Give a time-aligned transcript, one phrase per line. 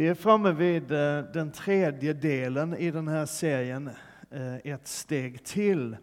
[0.00, 3.90] Vi är framme vid eh, den tredje delen i den här serien,
[4.30, 5.96] eh, Ett steg till.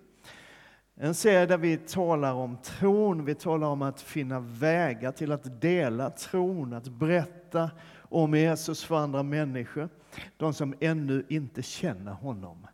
[0.96, 5.62] En serie där vi talar om tron, vi talar om att finna vägar till att
[5.62, 7.72] dela tron, att berätta
[8.02, 9.90] om Jesus för andra människor,
[10.38, 12.68] de som ännu inte känner honom.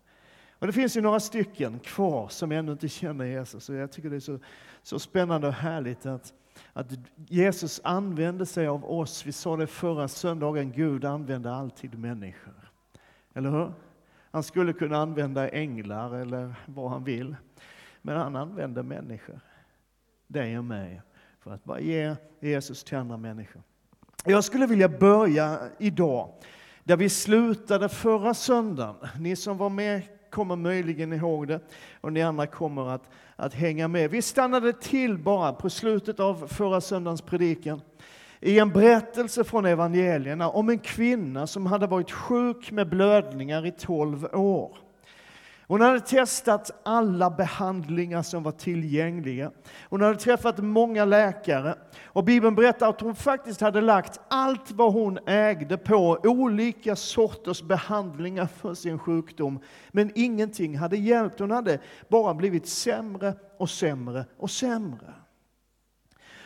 [0.60, 4.10] Och det finns ju några stycken kvar som ännu inte känner Jesus, och jag tycker
[4.10, 4.40] det är så,
[4.82, 6.34] så spännande och härligt att
[6.74, 9.26] att Jesus använde sig av oss.
[9.26, 12.72] Vi sa det förra söndagen, Gud använder alltid människor.
[13.34, 13.74] Eller hur?
[14.32, 17.36] Han skulle kunna använda änglar eller vad han vill.
[18.02, 19.40] Men han använder människor.
[20.28, 21.02] Dig och mig.
[21.40, 23.62] För att bara ge Jesus till andra människor.
[24.26, 26.34] Jag skulle vilja börja idag
[26.84, 28.96] där vi slutade förra söndagen.
[29.20, 30.02] Ni som var med
[30.34, 31.60] kommer möjligen ihåg det
[32.02, 34.12] och ni andra kommer att, att hänga med.
[34.12, 37.82] Vi stannade till bara på slutet av förra söndagens predikan
[38.40, 43.72] i en berättelse från evangelierna om en kvinna som hade varit sjuk med blödningar i
[43.72, 44.78] tolv år.
[45.68, 49.52] Hon hade testat alla behandlingar som var tillgängliga.
[49.90, 51.76] Hon hade träffat många läkare.
[52.06, 57.62] Och Bibeln berättar att hon faktiskt hade lagt allt vad hon ägde på olika sorters
[57.62, 59.60] behandlingar för sin sjukdom.
[59.92, 61.40] Men ingenting hade hjälpt.
[61.40, 65.14] Hon hade bara blivit sämre och sämre och sämre.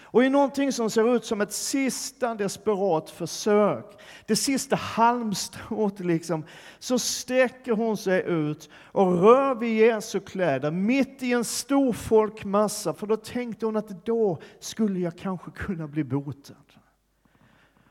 [0.10, 3.86] Och i någonting som ser ut som ett sista desperat försök,
[4.26, 6.46] det sista halmstrået liksom,
[6.80, 12.94] så sträcker hon sig ut och rör vid Jesu kläder mitt i en stor folkmassa,
[12.94, 16.56] för då tänkte hon att då skulle jag kanske kunna bli botad.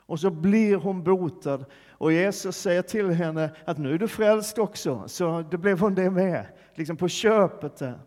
[0.07, 4.59] Och så blir hon botad och Jesus säger till henne att nu är du frälst
[4.59, 8.01] också, så det blev hon det med, liksom på köpet där.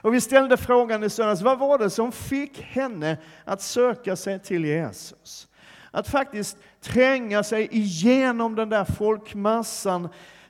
[0.00, 4.38] Och vi ställde frågan i söndags, vad var det som fick henne att söka sig
[4.38, 5.48] till Jesus?
[5.90, 10.08] Att faktiskt tränga sig igenom den där folkmassan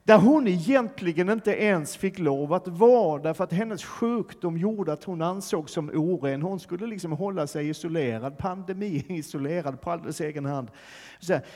[0.08, 5.04] där hon egentligen inte ens fick lov att vara, därför att hennes sjukdom gjorde att
[5.04, 6.42] hon ansågs som oren.
[6.42, 10.70] Hon skulle liksom hålla sig isolerad, pandemi isolerad på alldeles egen hand.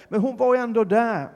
[0.08, 1.28] Men hon var ändå där.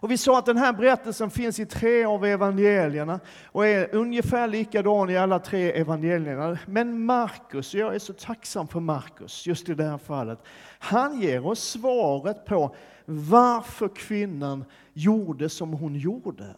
[0.00, 4.48] Och vi sa att den här berättelsen finns i tre av evangelierna och är ungefär
[4.48, 6.58] likadan i alla tre evangelierna.
[6.66, 10.38] Men Markus, jag är så tacksam för Markus just i det här fallet,
[10.78, 12.74] han ger oss svaret på
[13.04, 16.54] varför kvinnan gjorde som hon gjorde.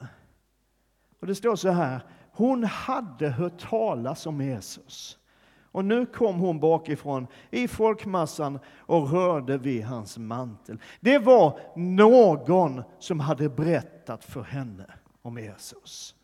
[1.20, 2.00] Och det står så här,
[2.32, 5.18] hon hade hört talas om Jesus.
[5.72, 10.78] Och nu kom hon bakifrån i folkmassan och rörde vid hans mantel.
[11.00, 14.86] Det var någon som hade berättat för henne
[15.22, 16.14] om Jesus.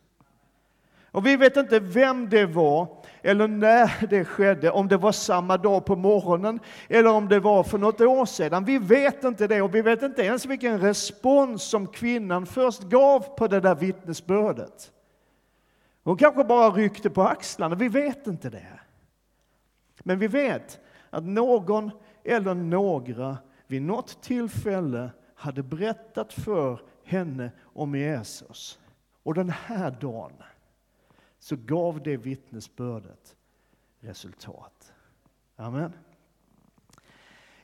[1.14, 2.88] Och vi vet inte vem det var
[3.22, 7.62] eller när det skedde, om det var samma dag på morgonen eller om det var
[7.62, 8.64] för något år sedan.
[8.64, 13.20] Vi vet inte det och vi vet inte ens vilken respons som kvinnan först gav
[13.20, 14.92] på det där vittnesbördet.
[16.04, 18.80] Hon kanske bara ryckte på axlarna, vi vet inte det.
[20.06, 21.90] Men vi vet att någon
[22.24, 28.78] eller några vid något tillfälle hade berättat för henne om Jesus.
[29.22, 30.32] Och den här dagen
[31.38, 33.36] så gav det vittnesbördet
[34.00, 34.92] resultat.
[35.56, 35.92] Amen.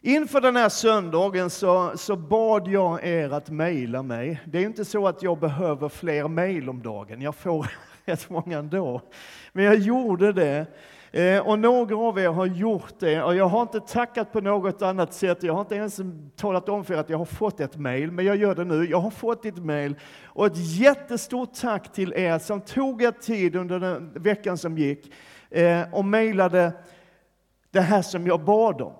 [0.00, 4.40] Inför den här söndagen så, så bad jag er att mejla mig.
[4.46, 7.70] Det är inte så att jag behöver fler mejl om dagen, jag får
[8.04, 9.00] rätt många ändå.
[9.52, 10.66] Men jag gjorde det
[11.12, 14.82] Eh, och några av er har gjort det och jag har inte tackat på något
[14.82, 15.42] annat sätt.
[15.42, 16.00] Jag har inte ens
[16.36, 18.84] talat om för er att jag har fått ett mejl, men jag gör det nu.
[18.84, 23.56] Jag har fått ett mejl och ett jättestort tack till er som tog er tid
[23.56, 25.12] under den veckan som gick
[25.50, 26.72] eh, och mejlade
[27.70, 28.94] det här som jag bad om.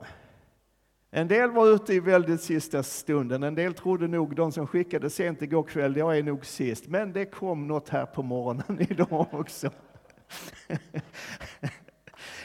[1.12, 5.10] En del var ute i väldigt sista stunden, en del trodde nog, de som skickade
[5.10, 9.26] sent igår kväll, jag är nog sist, men det kom något här på morgonen idag
[9.32, 9.70] också.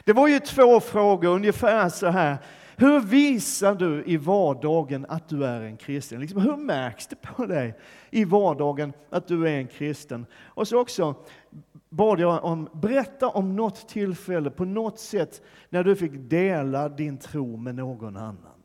[0.05, 2.37] Det var ju två frågor, ungefär så här.
[2.77, 6.21] Hur visar du i vardagen att du är en kristen?
[6.21, 7.73] Liksom, hur märks det på dig
[8.09, 10.25] i vardagen att du är en kristen?
[10.43, 11.15] Och så också
[11.89, 17.17] bad jag om, berätta om något tillfälle på något sätt när du fick dela din
[17.17, 18.63] tro med någon annan.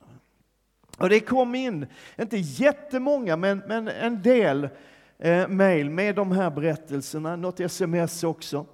[0.98, 1.86] Och det kom in,
[2.18, 4.68] inte jättemånga, men, men en del
[5.18, 8.66] eh, mejl med de här berättelserna, något sms också.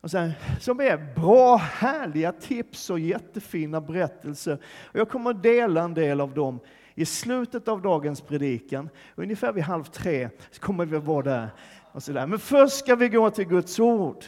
[0.00, 4.58] Och sen, som är bra, härliga tips och jättefina berättelser.
[4.84, 6.60] Och jag kommer att dela en del av dem
[6.94, 8.88] i slutet av dagens predikan.
[9.14, 11.48] Ungefär vid halv tre så kommer vi att vara där.
[11.92, 12.26] Och så där.
[12.26, 14.24] Men först ska vi gå till Guds ord.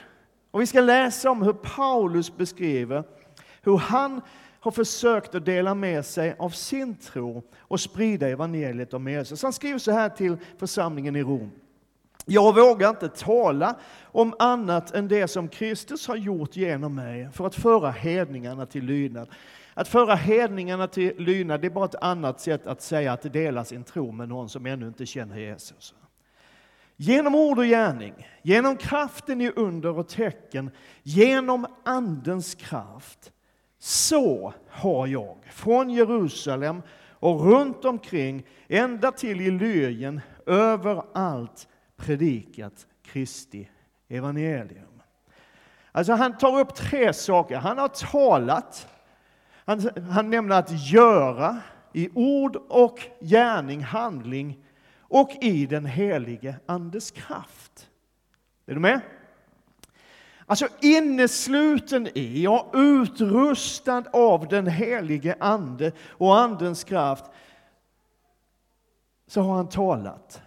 [0.51, 3.05] Och vi ska läsa om hur Paulus beskriver
[3.63, 4.21] hur han
[4.61, 9.43] har försökt att dela med sig av sin tro och sprida evangeliet om Jesus.
[9.43, 11.51] Han skriver så här till församlingen i Rom.
[12.27, 17.47] Jag vågar inte tala om annat än det som Kristus har gjort genom mig för
[17.47, 19.29] att föra hedningarna till lydnad.
[19.75, 23.65] Att föra hedningarna till lydnad, det är bara ett annat sätt att säga att dela
[23.65, 25.95] sin tro med någon som ännu inte känner Jesus.
[26.97, 30.71] Genom ord och gärning, genom kraften i under och tecken,
[31.03, 33.33] genom Andens kraft.
[33.79, 41.69] Så har jag från Jerusalem och runt omkring ända till Illyrien överallt
[42.01, 43.69] predikat Kristi
[44.09, 45.03] evangelium.
[45.93, 47.57] Alltså han tar upp tre saker.
[47.57, 48.89] Han har talat,
[49.65, 51.57] han, han nämner att göra
[51.93, 54.65] i ord och gärning, handling
[54.99, 57.89] och i den helige Andes kraft.
[58.67, 59.01] Är du med?
[60.47, 67.25] Alltså innesluten i och utrustad av den helige Ande och Andens kraft
[69.27, 70.43] så har han talat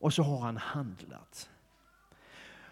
[0.00, 1.50] och så har han handlat.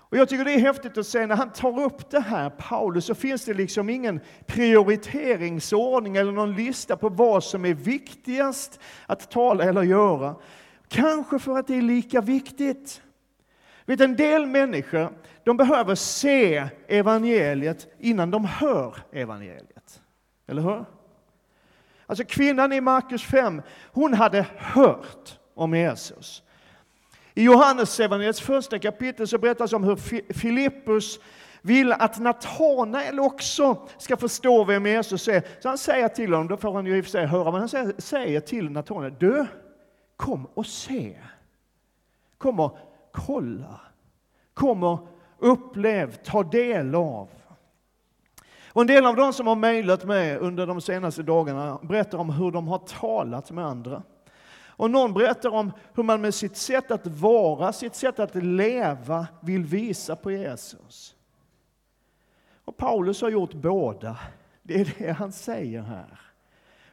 [0.08, 3.04] Och jag tycker det är häftigt att se när han tar upp det här, Paulus,
[3.04, 9.30] så finns det liksom ingen prioriteringsordning eller någon lista på vad som är viktigast att
[9.30, 10.36] tala eller göra.
[10.88, 13.02] Kanske för att det är lika viktigt.
[13.84, 20.02] Vet, en del människor de behöver se evangeliet innan de hör evangeliet.
[20.46, 20.84] Eller hur?
[22.06, 23.62] Alltså kvinnan i Markus 5,
[23.92, 26.42] hon hade hört om Jesus.
[27.38, 29.96] I Johannes evangeliets första kapitel så berättas om hur
[30.32, 31.20] Filippus
[31.62, 35.42] vill att Natanael också ska förstå vem Jesus är.
[35.60, 37.60] Så han säger till honom, då får han ju i och för sig höra, men
[37.60, 39.46] han säger, säger till Natanael, du,
[40.16, 41.16] kom och se.
[42.38, 42.78] Kom och
[43.12, 43.80] kolla.
[44.54, 45.08] Kom och
[45.38, 47.28] upplev, ta del av.
[48.68, 52.30] Och en del av de som har mejlat mig under de senaste dagarna berättar om
[52.30, 54.02] hur de har talat med andra.
[54.76, 59.26] Och någon berättar om hur man med sitt sätt att vara, sitt sätt att leva
[59.40, 61.16] vill visa på Jesus.
[62.64, 64.18] Och Paulus har gjort båda.
[64.62, 66.20] Det är det han säger här.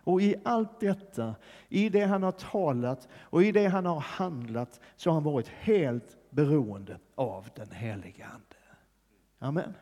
[0.04, 1.36] Och i allt detta,
[1.70, 5.48] i det han har talat och i det han har handlat, så har han varit
[5.48, 8.56] helt beroende av den helige Ande.
[9.40, 9.74] Amen.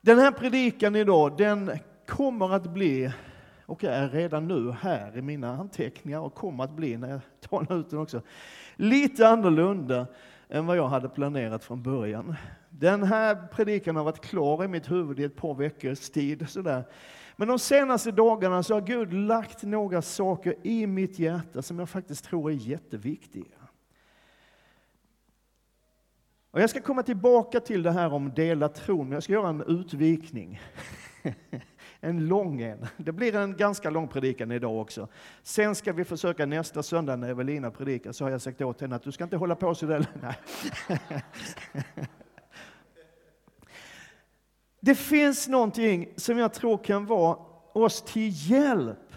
[0.00, 3.12] Den här predikan idag, den kommer att bli
[3.72, 7.80] och är redan nu här i mina anteckningar och kommer att bli när jag talar
[7.80, 8.22] ut den också.
[8.76, 10.06] Lite annorlunda
[10.48, 12.34] än vad jag hade planerat från början.
[12.70, 16.48] Den här predikan har varit klar i mitt huvud i ett par veckors tid.
[16.48, 16.84] Sådär.
[17.36, 21.88] Men de senaste dagarna så har Gud lagt några saker i mitt hjärta som jag
[21.88, 23.58] faktiskt tror är jätteviktiga.
[26.50, 29.48] Och jag ska komma tillbaka till det här om dela tron, men jag ska göra
[29.48, 30.60] en utvikning.
[32.04, 32.86] en lång en.
[32.96, 35.08] Det blir en ganska lång predikan idag också.
[35.42, 38.96] Sen ska vi försöka nästa söndag när Evelina predikar, så har jag sagt åt henne
[38.96, 40.06] att du ska inte hålla på så där.
[44.80, 47.36] Det finns någonting som jag tror kan vara
[47.72, 49.12] oss till hjälp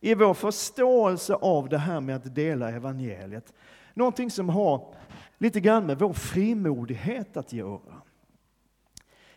[0.00, 3.52] i vår förståelse av det här med att dela evangeliet.
[3.94, 4.94] Någonting som har
[5.38, 8.02] lite grann med vår frimodighet att göra.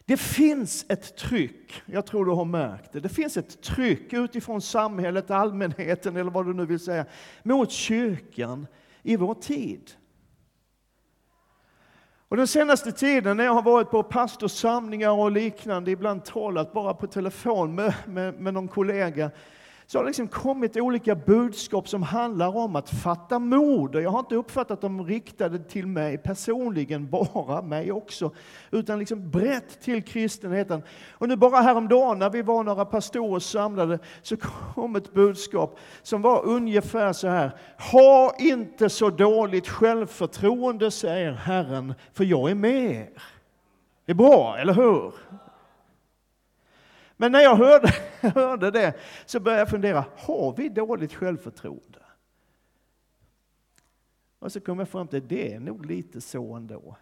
[0.06, 4.62] Det finns ett tryck, jag tror du har märkt det, det finns ett tryck utifrån
[4.62, 7.06] samhället, allmänheten eller vad du nu vill säga,
[7.44, 8.68] mot kyrkan
[9.04, 9.92] i vår tid.
[12.28, 16.94] Och den senaste tiden när jag har varit på pastorsamlingar och liknande, ibland talat bara
[16.94, 19.32] på telefon med, med, med någon kollega,
[19.94, 23.96] så har det liksom kommit olika budskap som handlar om att fatta mod.
[23.96, 28.32] Och jag har inte uppfattat dem riktade till mig personligen, bara mig också,
[28.72, 30.84] utan liksom brett till kristenheten.
[31.12, 36.22] Och nu bara häromdagen när vi var några pastorer samlade så kom ett budskap som
[36.22, 37.52] var ungefär så här.
[37.92, 43.10] Ha inte så dåligt självförtroende, säger Herren, för jag är med er.
[44.06, 45.14] Det är bra, eller hur?
[47.24, 48.94] Men när jag hörde, hörde det
[49.26, 52.00] så började jag fundera, har vi dåligt självförtroende?
[54.40, 56.96] Och så kom jag fram till, det är nog lite så ändå.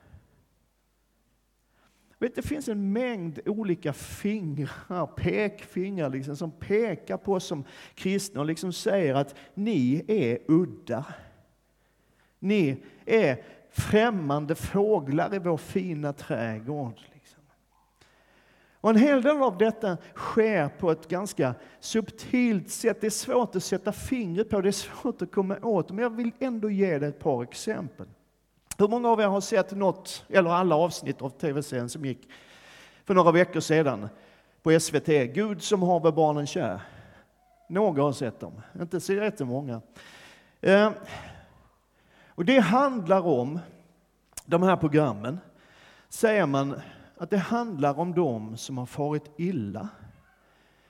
[2.20, 7.64] Vet, det finns en mängd olika fingrar, pekfingrar liksom, som pekar på oss som
[7.96, 11.06] kristna och liksom säger att ni är udda.
[12.40, 17.02] Ni är främmande fåglar i vår fina trädgård.
[18.82, 23.02] Och en hel del av detta sker på ett ganska subtilt sätt.
[23.02, 25.90] Det är svårt att sätta fingret på, det är svårt att komma åt.
[25.90, 28.08] Men jag vill ändå ge dig ett par exempel.
[28.78, 32.30] Hur många av er har sett något, eller alla avsnitt av tv-serien som gick
[33.06, 34.10] för några veckor sedan?
[34.64, 36.82] på SVT, Gud som haver barnen kär.
[37.68, 39.82] Några har sett dem, inte så jättemånga.
[40.62, 40.92] Eh,
[42.28, 43.60] och det handlar om,
[44.46, 45.40] de här programmen,
[46.10, 46.82] säger man
[47.22, 49.90] att det handlar om dem som har farit illa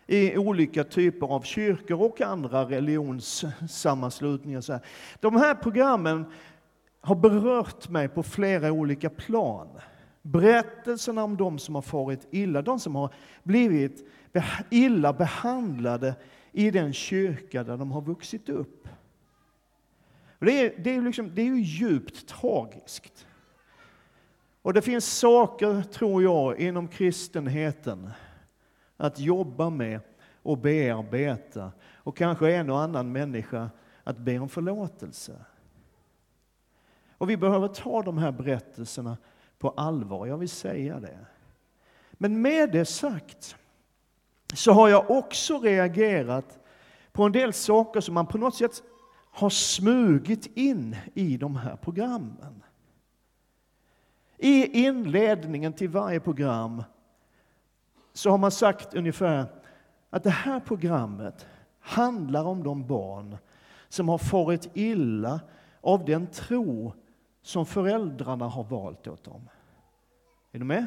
[0.07, 4.81] i olika typer av kyrkor och andra religionssammanslutningar.
[5.19, 6.25] De här programmen
[7.01, 9.67] har berört mig på flera olika plan.
[10.21, 14.07] Berättelserna om de som har farit illa, de som har blivit
[14.69, 16.15] illa behandlade
[16.51, 18.88] i den kyrka där de har vuxit upp.
[20.39, 23.27] Det är, det är, liksom, det är ju djupt tragiskt.
[24.61, 28.09] Och det finns saker, tror jag, inom kristenheten
[28.97, 29.99] att jobba med
[30.43, 33.69] och bearbeta och kanske en och annan människa
[34.03, 35.45] att be om förlåtelse.
[37.17, 39.17] Och vi behöver ta de här berättelserna
[39.59, 41.19] på allvar, jag vill säga det.
[42.11, 43.55] Men med det sagt
[44.53, 46.59] så har jag också reagerat
[47.11, 48.83] på en del saker som man på något sätt
[49.31, 52.63] har smugit in i de här programmen.
[54.43, 56.83] I inledningen till varje program
[58.13, 59.45] så har man sagt ungefär
[60.10, 61.48] att det här programmet
[61.79, 63.38] handlar om de barn
[63.89, 65.39] som har farit illa
[65.81, 66.93] av den tro
[67.41, 69.50] som föräldrarna har valt åt dem.
[70.51, 70.86] Är du med?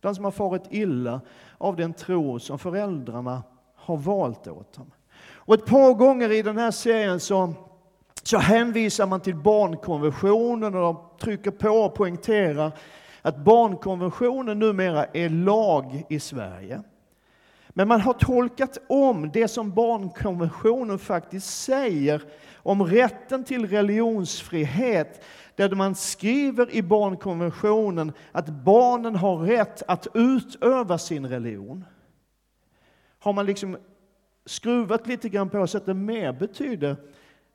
[0.00, 1.20] De som har farit illa
[1.58, 3.42] av den tro som föräldrarna
[3.74, 4.90] har valt åt dem.
[5.22, 7.54] Och ett par gånger i den här serien så,
[8.30, 12.72] så hänvisar man till barnkonventionen och de trycker på och poängterar
[13.22, 16.82] att barnkonventionen numera är lag i Sverige.
[17.68, 22.22] Men man har tolkat om det som barnkonventionen faktiskt säger
[22.56, 30.98] om rätten till religionsfrihet, där man skriver i barnkonventionen att barnen har rätt att utöva
[30.98, 31.84] sin religion.
[33.18, 33.76] Har man liksom
[34.46, 36.96] skruvat lite grann på så att det mer betyder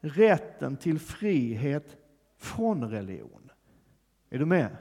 [0.06, 1.96] rätten till frihet
[2.38, 3.52] från religion.
[4.30, 4.78] Är du med?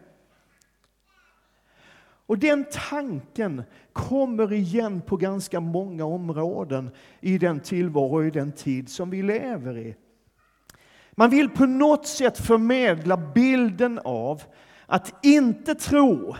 [2.26, 3.62] Och den tanken
[3.92, 6.90] kommer igen på ganska många områden
[7.20, 9.96] i den tillvaro och i den tid som vi lever i.
[11.12, 14.42] Man vill på något sätt förmedla bilden av
[14.86, 16.36] att inte tro,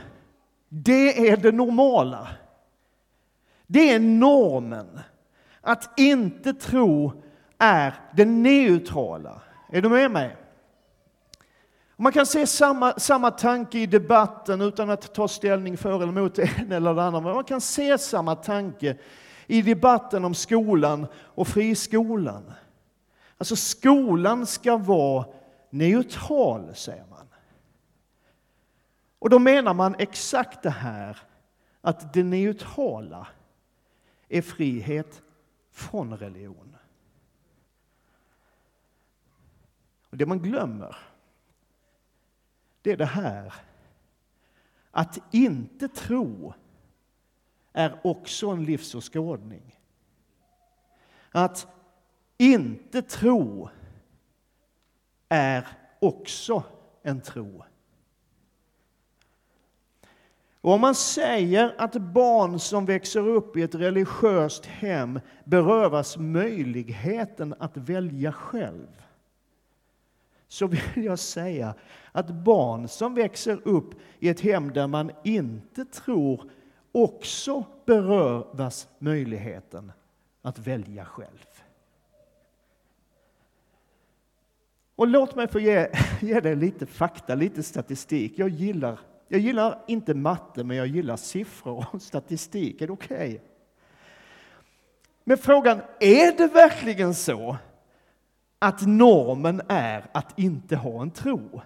[0.69, 2.29] det är det normala.
[3.67, 5.01] Det är normen.
[5.61, 7.23] Att inte tro
[7.59, 9.41] är det neutrala.
[9.69, 10.37] Är du med mig?
[11.97, 16.39] Man kan se samma, samma tanke i debatten utan att ta ställning för eller emot
[16.59, 17.21] en eller det andra.
[17.21, 18.97] Men man kan se samma tanke
[19.47, 22.53] i debatten om skolan och friskolan.
[23.39, 25.25] Alltså skolan ska vara
[25.71, 27.29] neutral, säger man.
[29.19, 31.19] Och då menar man exakt det här
[31.81, 33.27] att det neutrala
[34.29, 35.23] är frihet
[35.73, 36.77] från religion.
[40.15, 40.97] Och det man glömmer
[42.83, 43.55] det är det här.
[44.91, 46.55] Att inte tro
[47.73, 49.79] är också en livsåskådning.
[51.31, 51.67] Att
[52.39, 53.69] inte tro
[55.29, 55.69] är
[55.99, 56.63] också
[57.03, 57.65] en tro.
[60.61, 67.55] Och om man säger att barn som växer upp i ett religiöst hem berövas möjligheten
[67.59, 69.05] att välja själv
[70.49, 71.75] så vill jag säga
[72.13, 76.51] att barn som växer upp i ett hem där man inte tror
[76.93, 79.93] också berövas möjligheten
[80.43, 81.47] att välja själv.
[84.97, 85.89] Och låt mig få ge,
[86.21, 88.33] ge dig lite fakta, lite statistik.
[88.37, 92.81] Jag gillar, jag gillar inte matte, men jag gillar siffror och statistik.
[92.81, 93.17] Är det okej?
[93.17, 93.39] Okay?
[95.25, 97.57] Men frågan, är det verkligen så
[98.65, 101.63] att normen är att inte ha en tro.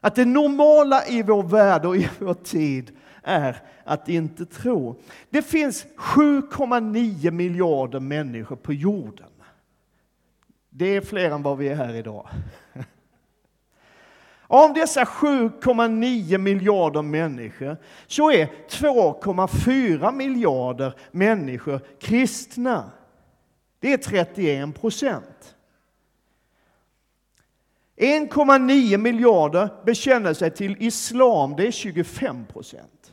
[0.00, 5.00] Att det normala i vår värld och i vår tid är att inte tro.
[5.30, 9.30] Det finns 7,9 miljarder människor på jorden.
[10.70, 12.28] Det är fler än vad vi är här idag.
[14.46, 22.90] Av dessa 7,9 miljarder människor så är 2,4 miljarder människor kristna.
[23.80, 25.53] Det är 31 procent.
[27.96, 33.12] 1,9 miljarder bekänner sig till islam, det är 25 procent.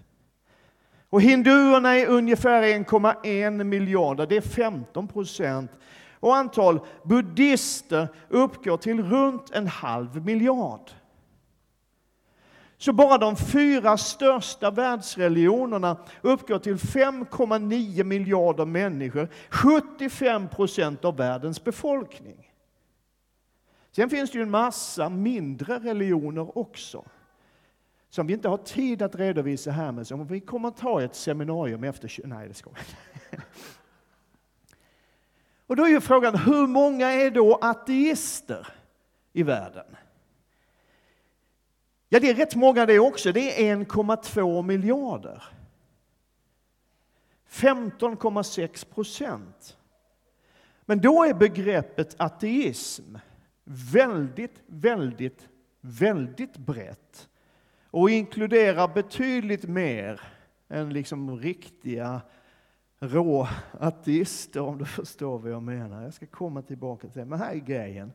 [1.09, 5.71] Och hinduerna är ungefär 1,1 miljarder, det är 15 procent.
[6.19, 10.91] Och antal buddhister uppgår till runt en halv miljard.
[12.77, 21.63] Så bara de fyra största världsreligionerna uppgår till 5,9 miljarder människor, 75 procent av världens
[21.63, 22.50] befolkning.
[23.91, 27.05] Sen finns det ju en massa mindre religioner också,
[28.10, 31.15] som vi inte har tid att redovisa här, men som vi kommer att ta ett
[31.15, 32.27] seminarium efter...
[32.27, 33.41] Nej, det ska jag
[35.67, 38.67] Och då är ju frågan, hur många är då ateister
[39.33, 39.95] i världen?
[42.10, 43.31] Ja, det är rätt många det också.
[43.31, 45.43] Det är 1,2 miljarder.
[47.50, 49.77] 15,6 procent.
[50.86, 53.17] Men då är begreppet ateism
[53.72, 55.50] väldigt, väldigt,
[55.82, 57.30] väldigt brett
[57.86, 60.22] och inkluderar betydligt mer
[60.70, 62.22] än liksom riktiga
[63.00, 63.48] rå
[63.80, 66.04] ateister, om du förstår vad jag menar.
[66.04, 68.13] Jag ska komma tillbaka till det, men här är grejen.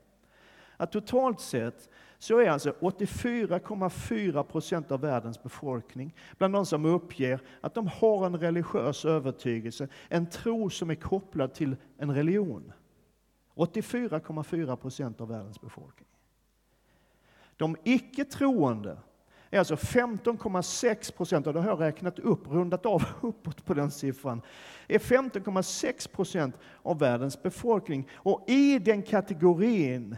[0.76, 7.40] Att totalt sett så är alltså 84,4 procent av världens befolkning bland de som uppger
[7.60, 12.72] att de har en religiös övertygelse, en tro som är kopplad till en religion.
[13.56, 16.08] 84,4 procent av världens befolkning.
[17.56, 18.98] De icke troende
[19.50, 23.90] är alltså 15,6 procent, och det har jag räknat upp, rundat av uppåt på den
[23.90, 24.42] siffran,
[24.88, 28.08] är 15,6 procent av världens befolkning.
[28.14, 30.16] Och i den kategorin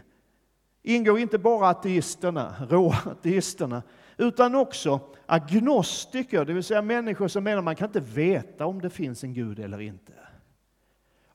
[0.81, 3.83] ingår inte bara ateisterna, råateisterna,
[4.17, 8.81] utan också agnostiker, det vill säga människor som menar att man kan inte veta om
[8.81, 10.13] det finns en Gud eller inte.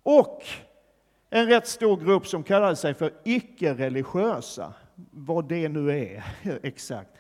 [0.02, 0.42] Och
[1.34, 4.74] en rätt stor grupp som kallar sig för icke-religiösa,
[5.10, 6.24] vad det nu är
[6.62, 7.10] exakt.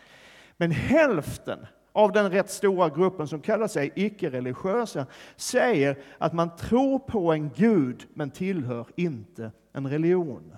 [0.56, 5.06] Men hälften av den rätt stora gruppen som kallar sig icke-religiösa
[5.36, 10.56] säger att man tror på en Gud men tillhör inte en religion.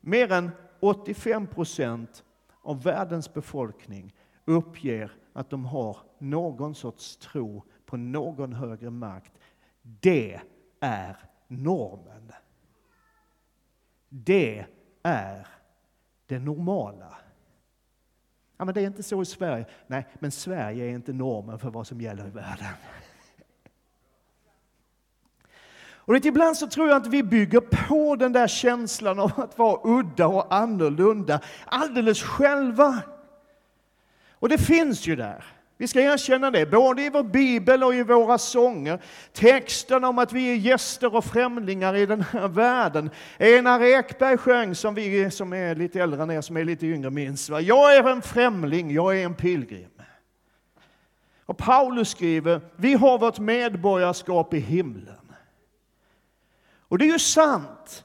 [0.00, 2.24] Mer än 85 procent
[2.62, 9.32] av världens befolkning uppger att de har någon sorts tro på någon högre makt.
[9.82, 10.40] Det
[10.80, 11.16] är
[11.48, 12.32] normen.
[14.08, 14.66] Det
[15.02, 15.46] är
[16.26, 17.16] det normala.
[18.56, 19.66] Ja, men det är inte så i Sverige.
[19.86, 22.66] Nej, men Sverige är inte normen för vad som gäller i världen.
[26.06, 29.58] Och vet, ibland så tror jag att vi bygger på den där känslan av att
[29.58, 33.02] vara udda och annorlunda alldeles själva.
[34.30, 35.53] Och det finns ju där.
[35.76, 39.02] Vi ska erkänna det, både i vår bibel och i våra sånger.
[39.32, 43.10] Texten om att vi är gäster och främlingar i den här världen.
[43.38, 47.10] Enar Ekberg sjöng, som vi som är lite äldre än er som är lite yngre
[47.10, 47.50] minns.
[47.50, 47.60] Va?
[47.60, 49.90] Jag är en främling, jag är en pilgrim.
[51.46, 55.32] Och Paulus skriver, vi har vårt medborgarskap i himlen.
[56.88, 58.04] Och det är ju sant.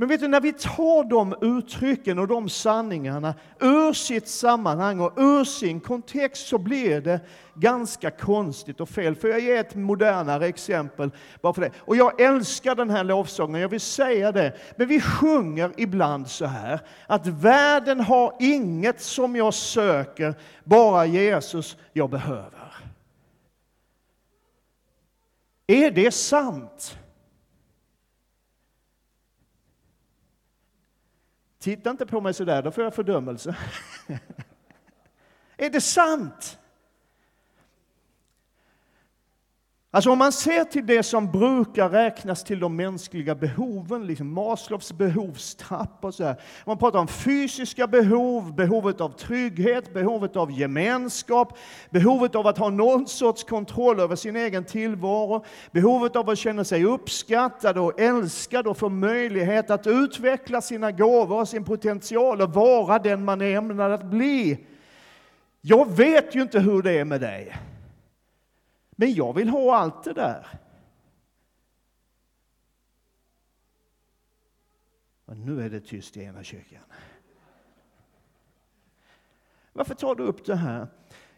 [0.00, 5.12] Men vet du, när vi tar de uttrycken och de sanningarna ur sitt sammanhang och
[5.16, 7.20] ur sin kontext så blir det
[7.54, 9.14] ganska konstigt och fel.
[9.14, 11.70] För jag ger ett modernare exempel bara för det.
[11.78, 14.56] Och jag älskar den här lovsången, jag vill säga det.
[14.76, 20.34] Men vi sjunger ibland så här att världen har inget som jag söker,
[20.64, 22.74] bara Jesus jag behöver.
[25.66, 26.98] Är det sant?
[31.68, 33.56] Titta inte på mig så där, då får jag fördömelse.
[35.56, 36.58] är det sant?
[39.90, 44.92] Alltså om man ser till det som brukar räknas till de mänskliga behoven, liksom Maslows
[44.92, 46.36] behovstrapp, och så här.
[46.66, 51.58] Man pratar om fysiska behov, behovet av trygghet, behovet av gemenskap,
[51.90, 56.64] behovet av att ha någon sorts kontroll över sin egen tillvaro, behovet av att känna
[56.64, 62.54] sig uppskattad och älskad och få möjlighet att utveckla sina gåvor och sin potential och
[62.54, 64.66] vara den man är ämnad att bli.
[65.60, 67.56] Jag vet ju inte hur det är med dig.
[69.00, 70.46] Men jag vill ha allt det där.
[75.24, 76.82] Och nu är det tyst i ena kyrkan.
[79.72, 80.86] Varför tar du upp det här?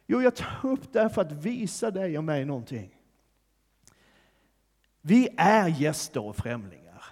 [0.07, 2.97] Jo, jag tar upp det för att visa dig och mig någonting.
[5.01, 7.05] Vi är gäster och främlingar.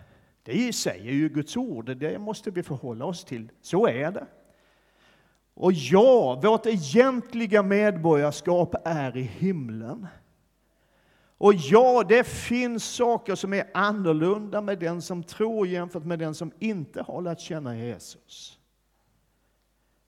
[0.42, 3.50] Det säger ju Guds ord, det måste vi förhålla oss till.
[3.61, 4.26] Så är det.
[5.54, 10.06] Och ja, vårt egentliga medborgarskap är i himlen.
[11.38, 16.35] Och ja, det finns saker som är annorlunda med den som tror jämfört med den
[16.35, 18.59] som inte har lärt känna Jesus.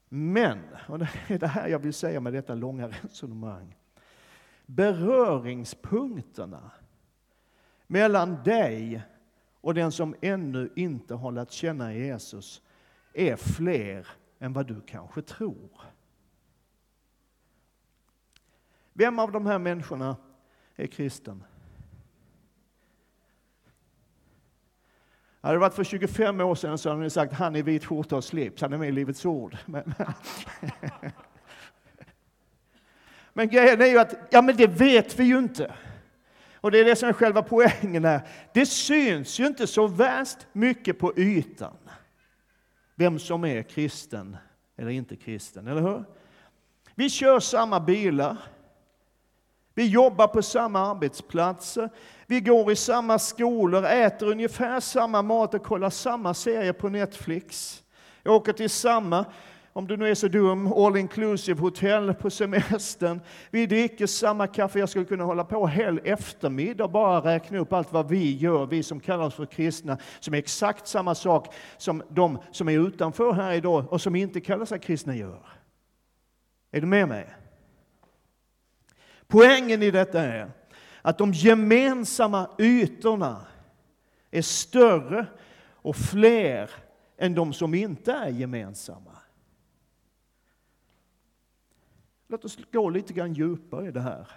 [0.08, 3.76] Men, och det är det här jag vill säga med detta långa resonemang.
[4.66, 6.70] Beröringspunkterna
[7.86, 9.02] mellan dig
[9.60, 12.62] och den som ännu inte har lärt känna Jesus
[13.12, 14.06] är fler
[14.38, 15.80] än vad du kanske tror.
[18.92, 20.16] Vem av de här människorna
[20.82, 21.44] är kristen?
[25.40, 28.16] Hade det varit för 25 år sedan så hade ni sagt han i vit skjorta
[28.16, 29.56] och slips, han är med i Livets Ord.
[29.66, 29.94] Men,
[33.32, 35.74] men grejen är ju att, ja men det vet vi ju inte.
[36.54, 38.28] Och det är det som är själva poängen här.
[38.54, 41.76] Det syns ju inte så värst mycket på ytan
[43.00, 44.36] vem som är kristen
[44.76, 46.04] eller inte kristen, eller hur?
[46.94, 48.36] Vi kör samma bilar,
[49.80, 51.90] vi jobbar på samma arbetsplatser,
[52.26, 57.82] vi går i samma skolor, äter ungefär samma mat och kollar samma serier på Netflix.
[58.22, 59.24] Jag åker till samma,
[59.72, 63.20] om du nu är så dum, all inclusive hotell på semestern.
[63.50, 64.78] Vi dricker samma kaffe.
[64.78, 68.66] Jag skulle kunna hålla på hel eftermiddag och bara räkna upp allt vad vi gör,
[68.66, 72.86] vi som kallar oss för kristna, som är exakt samma sak som de som är
[72.86, 75.48] utanför här idag och som inte kallar sig kristna gör.
[76.72, 77.26] Är du med mig?
[79.30, 80.52] Poängen i detta är
[81.02, 83.46] att de gemensamma ytorna
[84.30, 85.26] är större
[85.74, 86.70] och fler
[87.16, 89.16] än de som inte är gemensamma.
[92.26, 94.28] Låt oss gå lite grann djupare i det här.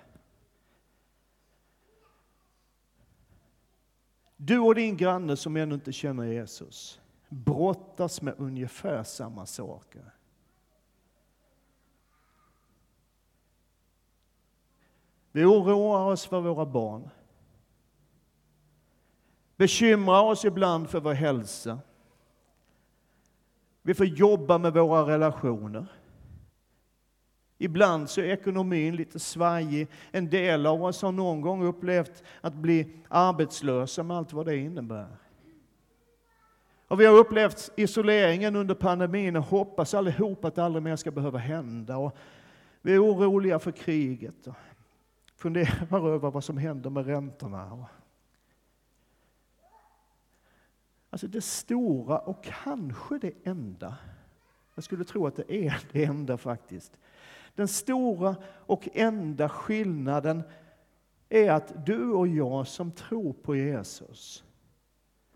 [4.38, 10.12] Du och din granne som ännu inte känner Jesus brottas med ungefär samma saker.
[15.35, 17.09] Vi oroar oss för våra barn.
[19.57, 21.79] Bekymrar oss ibland för vår hälsa.
[23.81, 25.85] Vi får jobba med våra relationer.
[27.57, 29.87] Ibland så är ekonomin lite svajig.
[30.11, 34.57] En del av oss har någon gång upplevt att bli arbetslösa med allt vad det
[34.57, 35.17] innebär.
[36.87, 41.11] Och vi har upplevt isoleringen under pandemin och hoppas allihop att det aldrig mer ska
[41.11, 41.97] behöva hända.
[41.97, 42.15] Och
[42.81, 44.55] vi är oroliga för kriget och
[45.43, 47.88] funderar över vad som händer med räntorna.
[51.10, 53.97] Alltså det stora och kanske det enda,
[54.75, 56.99] jag skulle tro att det är det enda faktiskt,
[57.56, 60.43] den stora och enda skillnaden
[61.29, 64.43] är att du och jag som tror på Jesus,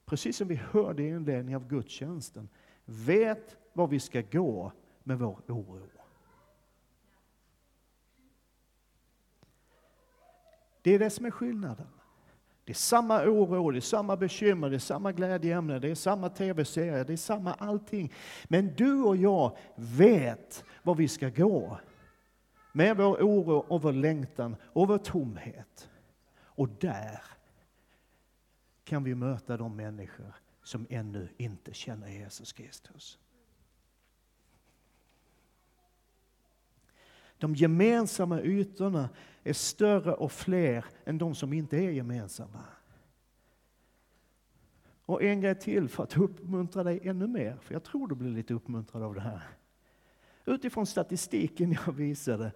[0.06, 2.50] precis som vi hörde i inledningen av gudstjänsten,
[2.86, 4.72] vet var vi ska gå
[5.04, 5.97] med vår oro.
[10.88, 11.88] Det är det som är skillnaden.
[12.66, 16.30] Det är samma oro, det är samma bekymmer, det är samma glädjeämne, det är samma
[16.30, 18.14] tv-serier, det är samma allting.
[18.48, 21.80] Men du och jag vet var vi ska gå
[22.72, 25.90] med vår oro och vår längtan och vår tomhet.
[26.40, 27.22] Och där
[28.84, 33.20] kan vi möta de människor som ännu inte känner Jesus Kristus.
[37.38, 39.10] De gemensamma ytorna
[39.44, 42.64] är större och fler än de som inte är gemensamma.
[45.06, 48.30] Och en grej till för att uppmuntra dig ännu mer, för jag tror du blir
[48.30, 49.58] lite uppmuntrad av det här
[50.48, 52.52] utifrån statistiken jag visade,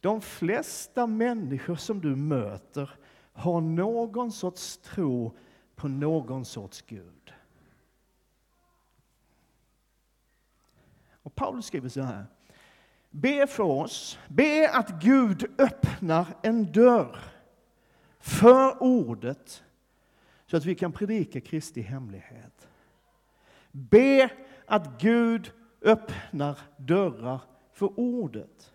[0.00, 2.90] de flesta människor som du möter
[3.32, 5.36] har någon sorts tro
[5.74, 7.32] på någon sorts Gud.
[11.12, 12.26] Och Paulus skriver så här.
[13.16, 17.18] Be för oss, be att Gud öppnar en dörr
[18.18, 19.62] för ordet
[20.46, 22.68] så att vi kan predika Kristi hemlighet.
[23.72, 24.30] Be
[24.66, 27.40] att Gud öppnar dörrar
[27.72, 28.72] för ordet.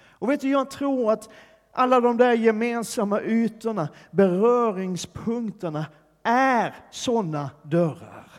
[0.00, 1.30] Och vet du, jag tror att
[1.72, 5.86] alla de där gemensamma ytorna, beröringspunkterna,
[6.22, 8.30] är sådana dörrar.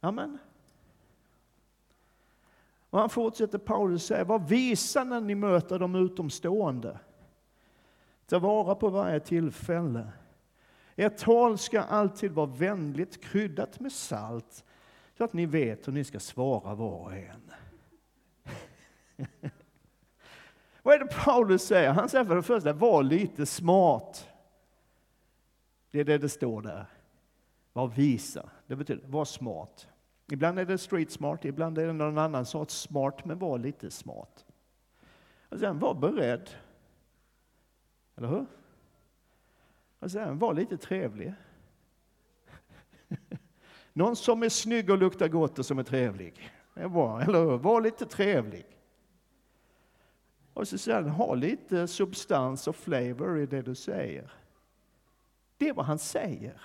[0.00, 0.38] Amen.
[2.96, 6.98] Och han fortsätter Paulus säga, var visa när ni möter de utomstående.
[8.26, 10.12] Ta vara på varje tillfälle.
[10.94, 14.64] Ert tal ska alltid vara vänligt, kryddat med salt,
[15.18, 17.50] så att ni vet hur ni ska svara var och en.
[20.82, 21.92] Vad är det Paulus säger?
[21.92, 24.28] Han säger för det första, var lite smart.
[25.90, 26.86] Det är det det står där.
[27.72, 28.50] Var visa.
[28.66, 29.88] Det betyder, var smart.
[30.32, 33.90] Ibland är det street smart, ibland är det någon annan sorts smart, men var lite
[33.90, 34.44] smart.
[35.48, 36.50] Och sen var beredd.
[38.16, 38.46] Eller hur?
[39.98, 41.34] Och sen var lite trevlig.
[43.92, 46.50] Någon som är snygg och luktar gott och som är trevlig.
[46.74, 47.58] Det är bra, eller hur?
[47.58, 48.66] Var lite trevlig.
[50.52, 54.32] Och så säger han, ha lite substans och flavor i det du säger.
[55.56, 56.60] Det är vad han säger.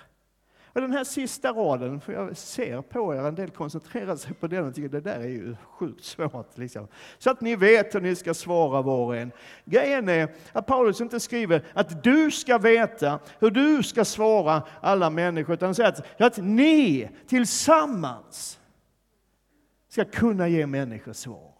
[0.73, 4.47] Och den här sista raden, för jag ser på er, en del koncentrerar sig på
[4.47, 6.57] den och tycker det där är ju sjukt svårt.
[6.57, 6.87] Liksom.
[7.17, 9.31] Så att ni vet hur ni ska svara var och en.
[9.65, 15.09] Grejen är att Paulus inte skriver att du ska veta hur du ska svara alla
[15.09, 18.59] människor, utan han säger att, att ni tillsammans
[19.89, 21.51] ska kunna ge människor svar.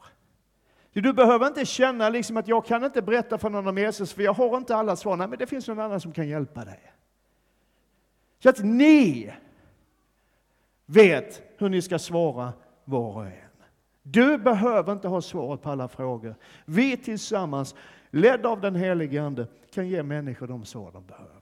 [0.93, 4.21] Du behöver inte känna liksom att jag kan inte berätta för någon om Jesus, för
[4.23, 5.17] jag har inte alla svar.
[5.17, 6.93] Nej, men det finns någon annan som kan hjälpa dig.
[8.43, 9.33] Så att ni
[10.85, 12.53] vet hur ni ska svara
[12.85, 13.31] var och en.
[14.03, 16.35] Du behöver inte ha svaret på alla frågor.
[16.65, 17.75] Vi tillsammans,
[18.09, 21.41] ledda av den helige Ande, kan ge människor de svar de behöver.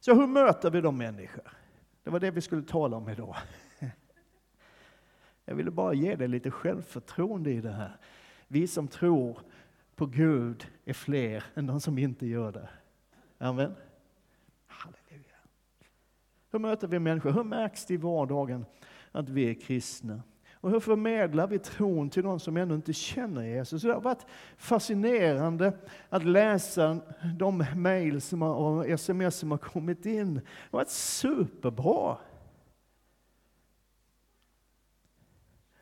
[0.00, 1.52] Så hur möter vi de människor?
[2.04, 3.36] Det var det vi skulle tala om idag.
[5.44, 7.96] Jag ville bara ge dig lite självförtroende i det här.
[8.48, 9.38] Vi som tror
[9.96, 12.68] på Gud är fler än de som inte gör det.
[13.38, 13.74] Amen.
[16.52, 17.30] Hur möter vi människor?
[17.30, 18.66] Hur märks det i vardagen
[19.12, 20.22] att vi är kristna?
[20.54, 23.82] Och hur förmedlar vi tron till de som ännu inte känner Jesus?
[23.82, 25.72] Det har varit fascinerande
[26.08, 26.98] att läsa
[27.38, 30.34] de mejl och sms som har kommit in.
[30.34, 32.16] Det har varit superbra.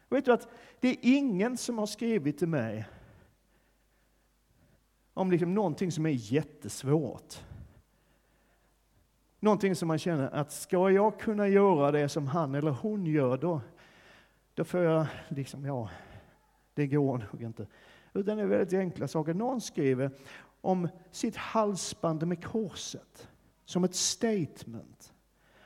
[0.09, 0.49] vet du att
[0.81, 2.89] det är ingen som har skrivit till mig
[5.15, 7.45] om liksom någonting som är jättesvårt.
[9.41, 13.39] Någonting som man känner att ska jag kunna göra det som han eller hon gör,
[13.39, 13.61] då,
[14.55, 15.91] då får jag liksom, ja,
[16.75, 17.67] det går nog inte.
[18.13, 19.35] Utan det är väldigt enkla saker.
[19.35, 20.11] Någon skriver
[20.61, 23.29] om sitt halsband med korset
[23.65, 25.13] som ett statement.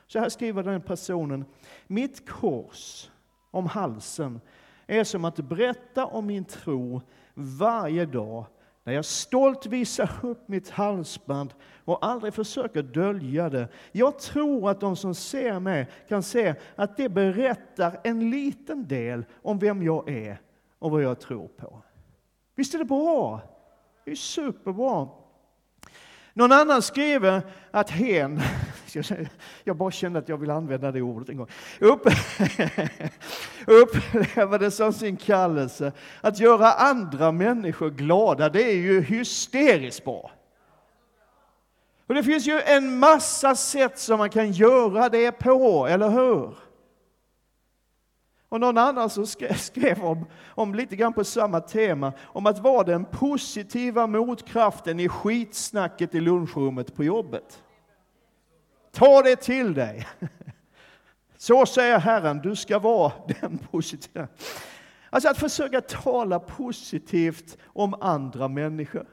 [0.07, 1.45] Så här skriver den personen.
[1.87, 3.11] Mitt kors
[3.51, 4.41] om halsen
[4.87, 7.01] är som att berätta om min tro
[7.33, 8.45] varje dag
[8.83, 11.53] när jag stolt visar upp mitt halsband
[11.85, 13.67] och aldrig försöker dölja det.
[13.91, 19.25] Jag tror att de som ser mig kan se att det berättar en liten del
[19.41, 20.41] om vem jag är
[20.79, 21.81] och vad jag tror på.
[22.55, 23.41] Visst är det bra?
[24.05, 25.07] Det är superbra.
[26.33, 28.41] Någon annan skriver att hen,
[29.63, 31.47] jag bara kände att jag vill använda det ordet en gång,
[31.79, 32.01] Upp,
[33.67, 35.91] upplever det som sin kallelse.
[36.21, 40.31] Att göra andra människor glada, det är ju hysteriskt bra.
[42.07, 46.57] Och det finns ju en massa sätt som man kan göra det på, eller hur?
[48.49, 49.25] Och någon annan som
[49.57, 55.09] skrev om, om lite grann på samma tema, om att vara den positiva motkraften i
[55.09, 57.63] skitsnacket i lunchrummet på jobbet.
[58.91, 60.07] Ta det till dig.
[61.37, 64.27] Så säger Herren, du ska vara den positiva.
[65.09, 69.07] Alltså att försöka tala positivt om andra människor.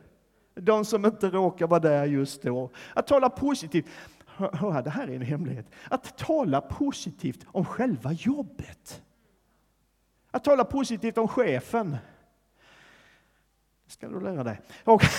[0.55, 2.71] De som inte råkar vara där just då.
[2.95, 3.87] Att tala positivt.
[4.27, 5.67] Hör, det här är en hemlighet.
[5.91, 9.03] Att tala positivt om själva jobbet.
[10.31, 11.97] Att tala positivt om chefen.
[13.85, 14.61] Det ska du lära dig.
[14.85, 15.03] Och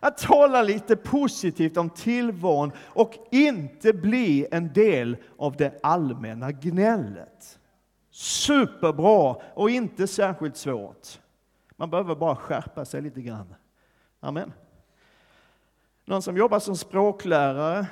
[0.00, 7.58] att tala lite positivt om tillvaron och inte bli en del av det allmänna gnället.
[8.10, 11.20] Superbra och inte särskilt svårt.
[11.80, 13.54] Man behöver bara skärpa sig lite grann.
[14.20, 14.52] Amen.
[16.04, 17.86] Någon som jobbar som språklärare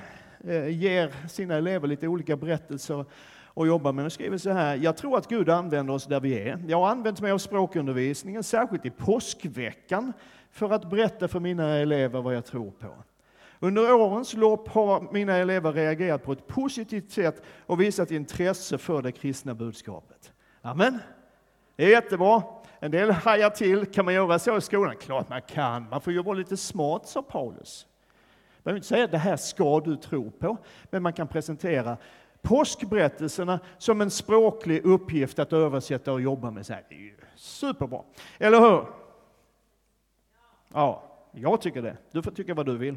[0.44, 3.04] eh, ger sina elever lite olika berättelser
[3.46, 4.04] och jobbar med.
[4.04, 6.64] Och skriver så här, jag tror att Gud använder oss där vi är.
[6.68, 10.12] Jag har använt mig av språkundervisningen, särskilt i påskveckan,
[10.50, 12.94] för att berätta för mina elever vad jag tror på.
[13.58, 19.02] Under årens lopp har mina elever reagerat på ett positivt sätt och visat intresse för
[19.02, 20.32] det kristna budskapet.
[20.62, 20.98] Amen.
[21.76, 22.42] Det är jättebra.
[22.80, 23.86] En del hajar till.
[23.86, 24.96] Kan man göra så i skolan?
[24.96, 25.88] Klart man kan.
[25.88, 27.86] Man får ju vara lite smart, sa Paulus.
[28.56, 30.56] Man behöver inte säga att det här ska du tro på,
[30.90, 31.96] men man kan presentera
[32.42, 36.66] påskberättelserna som en språklig uppgift att översätta och jobba med.
[36.66, 38.02] Så här, det är ju superbra.
[38.38, 38.86] Eller hur?
[40.72, 41.96] Ja, jag tycker det.
[42.12, 42.96] Du får tycka vad du vill.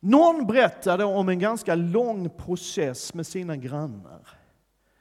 [0.00, 4.28] Någon berättade om en ganska lång process med sina grannar.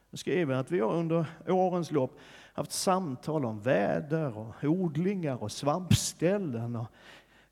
[0.10, 2.20] Nu skriver att vi har under årens lopp
[2.54, 6.88] haft samtal om väder och odlingar och svampställen och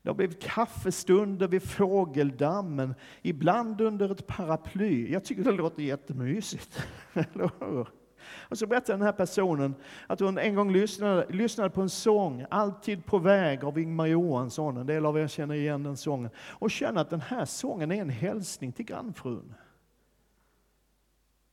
[0.02, 5.12] det har blivit kaffestunder vid fågeldammen, ibland under ett paraply.
[5.12, 6.86] Jag tycker det låter jättemysigt.
[7.12, 7.88] Eller hur?
[8.30, 9.74] Och så berättar den här personen
[10.06, 14.76] att hon en gång lyssnade, lyssnade på en sång, Alltid på väg av Ingmar Johansson.
[14.76, 16.30] En del av er känner igen den sången.
[16.38, 19.54] Och känner att den här sången är en hälsning till grannfrun.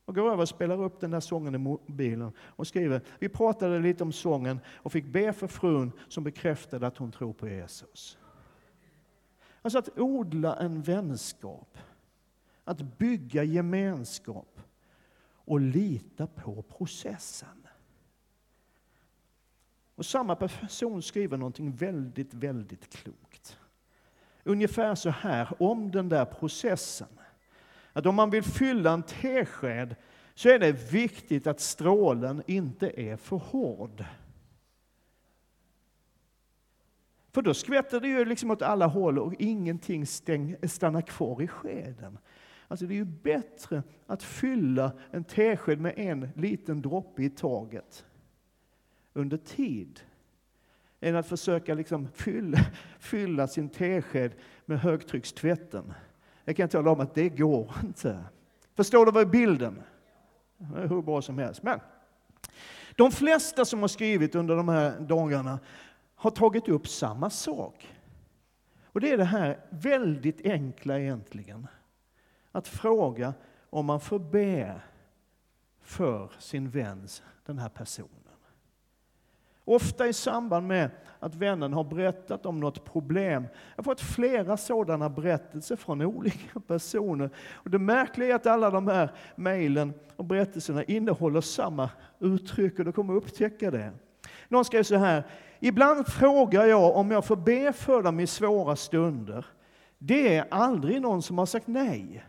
[0.06, 3.78] Och går över och spelar upp den där sången i mobilen och skriver, vi pratade
[3.78, 8.18] lite om sången och fick be för frun som bekräftade att hon tror på Jesus.
[9.62, 11.78] Alltså att odla en vänskap,
[12.64, 14.60] att bygga gemenskap
[15.28, 17.66] och lita på processen.
[19.94, 23.58] Och samma person skriver någonting väldigt, väldigt klokt.
[24.44, 27.08] Ungefär så här om den där processen.
[27.96, 29.96] Att om man vill fylla en tesked
[30.34, 34.04] så är det viktigt att strålen inte är för hård.
[37.32, 41.48] För då skvätter det ju liksom åt alla håll och ingenting stäng, stannar kvar i
[41.48, 42.18] skeden.
[42.68, 48.04] Alltså det är ju bättre att fylla en tesked med en liten droppe i taget
[49.12, 50.00] under tid
[51.00, 52.58] än att försöka liksom fylla,
[52.98, 54.32] fylla sin tesked
[54.64, 55.92] med högtryckstvätten.
[56.48, 58.24] Jag kan tala om att det går inte.
[58.74, 59.82] Förstår du vad är bilden?
[60.56, 61.62] Det är hur bra som helst.
[61.62, 61.80] Men
[62.96, 65.58] de flesta som har skrivit under de här dagarna
[66.14, 67.96] har tagit upp samma sak.
[68.84, 71.66] Och det är det här väldigt enkla egentligen.
[72.52, 73.34] Att fråga
[73.70, 74.80] om man får be
[75.82, 78.25] för sin väns, den här personen.
[79.68, 83.46] Ofta i samband med att vännen har berättat om något problem.
[83.52, 87.30] Jag har fått flera sådana berättelser från olika personer.
[87.52, 92.84] Och det märkliga är att alla de här mejlen och berättelserna innehåller samma uttryck och
[92.84, 93.92] du kommer upptäcka det.
[94.48, 95.24] Någon skrev så här,
[95.60, 99.46] ibland frågar jag om jag får be för dem i svåra stunder.
[99.98, 102.24] Det är aldrig någon som har sagt nej.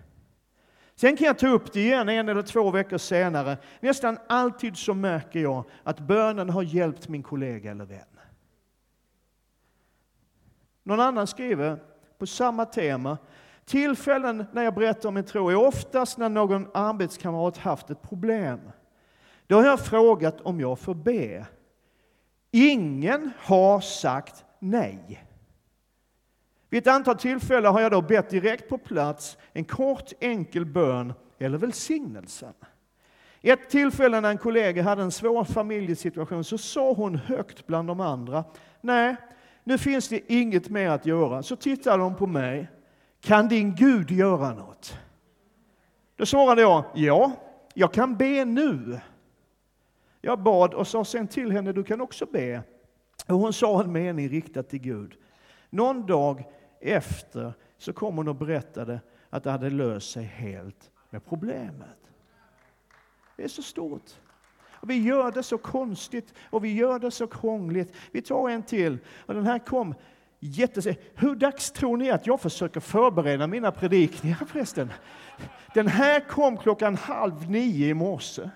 [1.00, 3.58] Sen kan jag ta upp det igen en eller två veckor senare.
[3.80, 8.20] Nästan alltid så märker jag att bönen har hjälpt min kollega eller vän.
[10.84, 11.80] Någon annan skriver
[12.18, 13.18] på samma tema.
[13.66, 18.60] Tillfällen när jag berättar om min tro är oftast när någon arbetskamrat haft ett problem.
[19.48, 21.46] Då har jag frågat om jag får be.
[22.52, 25.27] Ingen har sagt nej.
[26.70, 31.14] Vid ett antal tillfällen har jag då bett direkt på plats en kort enkel bön
[31.40, 32.54] eller välsignelsen.
[33.42, 38.00] Ett tillfälle när en kollega hade en svår familjesituation så sa hon högt bland de
[38.00, 38.44] andra,
[38.82, 39.16] nej,
[39.64, 41.44] nu finns det inget mer att göra.
[41.44, 42.68] Så tittade hon på mig,
[43.22, 45.00] kan din Gud göra något?
[46.16, 47.32] Då svarade jag, ja,
[47.74, 49.00] jag kan be nu.
[50.22, 52.62] Jag bad och sa sen till henne, du kan också be.
[53.28, 55.14] Och hon sa en mening riktad till Gud.
[55.70, 56.44] Någon dag
[56.82, 61.98] efter så kom hon och berättade att det hade löst sig helt med problemet.
[63.36, 64.12] Det är så stort.
[64.80, 67.94] Och vi gör det så konstigt och vi gör det så krångligt.
[68.12, 68.98] Vi tar en till.
[69.26, 69.96] Och den här kom
[70.40, 70.88] jättes...
[71.16, 74.94] Hur dags tror ni att jag försöker förbereda mina predikningar förresten?
[75.74, 78.50] Den här kom klockan halv nio i morse.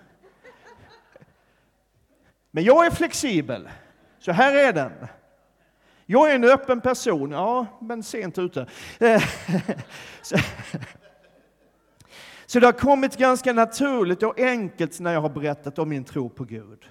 [2.52, 3.70] Men jag är flexibel,
[4.20, 4.92] så här är den.
[6.12, 8.66] Jag är en öppen person, ja, men sent ute.
[9.00, 9.22] Eh,
[10.22, 10.38] så,
[12.46, 16.30] så det har kommit ganska naturligt och enkelt när jag har berättat om min tro
[16.30, 16.90] på Gud.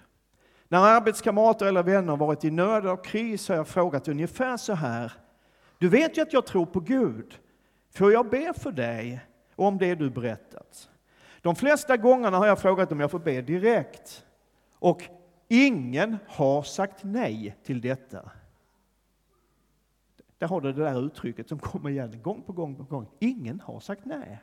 [0.69, 5.13] När arbetskamrater eller vänner varit i nöd och kris har jag frågat ungefär så här.
[5.79, 7.39] Du vet ju att jag tror på Gud.
[7.95, 9.21] Får jag be för dig
[9.57, 10.89] om det du berättat?
[11.41, 14.25] De flesta gångerna har jag frågat om jag får be direkt.
[14.79, 15.03] Och
[15.49, 18.31] ingen har sagt nej till detta.
[20.41, 23.07] Där har du det där uttrycket som kommer igen gång på gång på gång.
[23.19, 24.43] Ingen har sagt nej.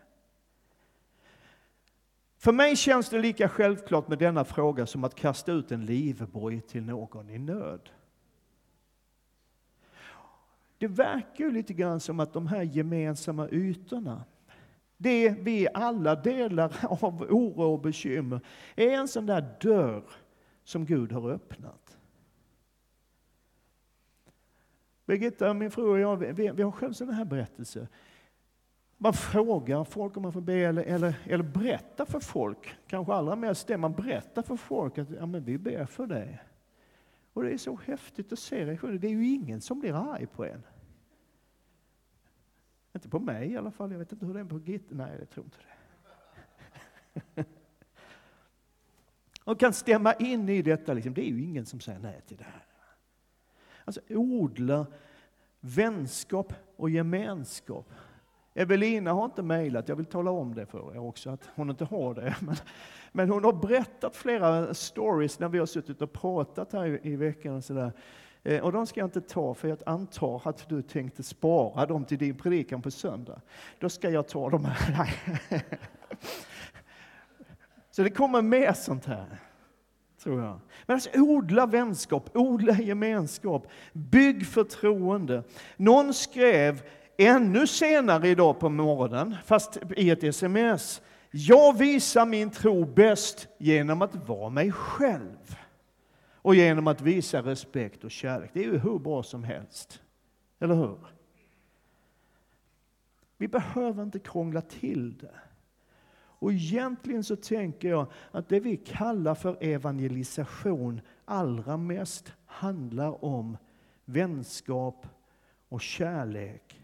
[2.37, 6.61] För mig känns det lika självklart med denna fråga som att kasta ut en livboj
[6.61, 7.89] till någon i nöd.
[10.77, 14.23] Det verkar ju lite grann som att de här gemensamma ytorna,
[14.97, 18.39] det vi alla delar av oro och bekymmer,
[18.75, 20.03] är en sån där dörr
[20.63, 21.96] som Gud har öppnat.
[25.07, 27.87] Birgitta, min fru och jag, vi, vi har själv sådana här berättelser.
[28.97, 33.35] Man frågar folk om man får be eller, eller, eller berättar för folk, kanske allra
[33.35, 36.43] mest det, man berättar för folk att ja, men vi ber för dig.
[37.33, 38.97] Och det är så häftigt att se reaktioner.
[38.97, 40.63] Det är ju ingen som blir arg på en.
[42.93, 44.95] Inte på mig i alla fall, jag vet inte hur det är på Birgitta.
[44.95, 45.57] Nej, jag tror inte
[47.35, 47.45] det.
[49.43, 51.13] Och kan stämma in i detta, liksom.
[51.13, 52.66] det är ju ingen som säger nej till det här.
[53.87, 54.85] Alltså odla
[55.59, 57.93] vänskap och gemenskap.
[58.53, 61.85] Evelina har inte mejlat, jag vill tala om det för er också, att hon inte
[61.85, 62.35] har det.
[62.41, 62.55] Men,
[63.11, 67.15] men hon har berättat flera stories när vi har suttit och pratat här i, i
[67.15, 67.55] veckan.
[67.55, 67.91] Och, så
[68.43, 72.05] eh, och de ska jag inte ta, för jag antar att du tänkte spara dem
[72.05, 73.41] till din predikan på söndag.
[73.79, 75.15] Då ska jag ta dem här.
[77.91, 79.39] så det kommer mer sånt här
[80.23, 80.59] tror jag.
[80.85, 85.43] Men alltså, odla vänskap, odla gemenskap, bygg förtroende.
[85.77, 86.81] Någon skrev,
[87.17, 91.01] ännu senare idag på morgonen, fast i ett sms.
[91.31, 95.57] Jag visar min tro bäst genom att vara mig själv
[96.47, 98.49] och genom att visa respekt och kärlek.
[98.53, 100.01] Det är ju hur bra som helst.
[100.59, 100.97] Eller hur?
[103.37, 105.39] Vi behöver inte krångla till det.
[106.39, 113.57] Och egentligen så tänker jag att det vi kallar för evangelisation allra mest handlar om
[114.05, 115.07] vänskap
[115.69, 116.81] och kärlek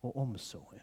[0.00, 0.78] och omsorg.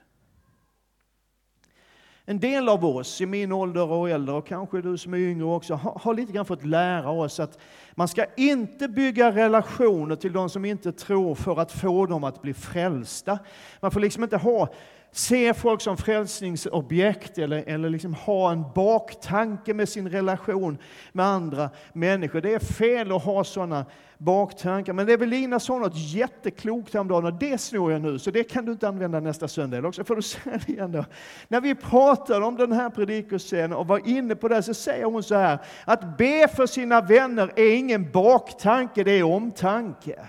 [2.26, 5.46] En del av oss i min ålder och äldre, och kanske du som är yngre
[5.46, 7.60] också, har, har lite grann fått lära oss att
[7.96, 12.42] man ska inte bygga relationer till de som inte tror för att få dem att
[12.42, 13.40] bli frälsta.
[13.80, 14.74] Man får liksom inte ha
[15.16, 20.78] se folk som frälsningsobjekt eller, eller liksom ha en baktanke med sin relation
[21.12, 22.42] med andra människor.
[22.42, 23.86] Det är fel att ha sådana
[24.18, 24.94] baktankar.
[24.94, 28.72] Men Evelina sa något jätteklokt häromdagen och det snor jag nu, så det kan du
[28.72, 29.78] inte använda nästa söndag.
[29.78, 31.06] Eller också får du säga det igen då.
[31.48, 35.24] När vi pratade om den här predikoscenen och var inne på det så säger hon
[35.24, 40.20] så här, att be för sina vänner är ingen baktanke, det är omtanke.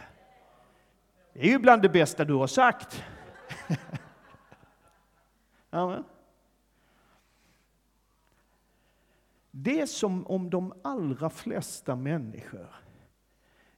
[1.34, 3.02] Det är ju bland det bästa du har sagt.
[5.74, 6.04] Amen.
[9.50, 12.74] Det är som om de allra flesta människor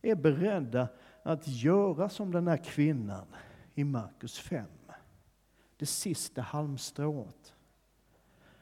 [0.03, 0.89] är beredda
[1.23, 3.27] att göra som den här kvinnan
[3.75, 4.67] i Markus 5.
[5.77, 7.55] Det sista halmstrået.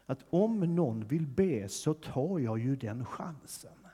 [0.07, 3.89] Att om någon vill be så tar jag ju den chansen.